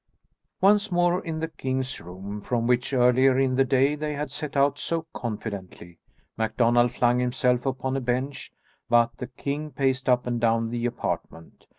Once 0.61 0.91
more 0.91 1.23
in 1.23 1.41
the 1.41 1.47
king's 1.47 1.99
room, 2.01 2.41
from 2.41 2.65
which, 2.65 2.91
earlier 2.91 3.37
in 3.37 3.53
the 3.53 3.63
day 3.63 3.93
they 3.93 4.13
had 4.13 4.31
set 4.31 4.57
out 4.57 4.79
so 4.79 5.05
confidently, 5.13 5.99
MacDonald 6.37 6.91
flung 6.91 7.19
himself 7.19 7.67
upon 7.67 7.95
a 7.95 8.01
bench, 8.01 8.51
but 8.89 9.15
the 9.17 9.27
king 9.27 9.69
paced 9.69 10.09
up 10.09 10.25
and 10.25 10.41
down 10.41 10.71
the 10.71 10.87
apartment. 10.87 11.67